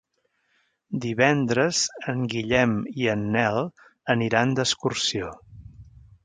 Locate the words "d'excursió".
4.61-5.31